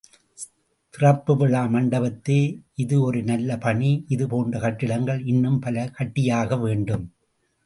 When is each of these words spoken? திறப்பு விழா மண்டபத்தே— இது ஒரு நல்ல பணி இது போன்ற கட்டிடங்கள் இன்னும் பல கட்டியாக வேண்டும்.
திறப்பு 0.93 1.33
விழா 1.41 1.61
மண்டபத்தே— 1.73 2.39
இது 2.75 2.95
ஒரு 3.01 3.19
நல்ல 3.23 3.57
பணி 3.57 3.91
இது 4.07 4.27
போன்ற 4.27 4.59
கட்டிடங்கள் 4.59 5.21
இன்னும் 5.25 5.59
பல 5.59 5.87
கட்டியாக 5.99 6.59
வேண்டும். 6.65 7.05